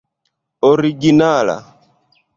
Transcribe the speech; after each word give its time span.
originala 0.71 1.59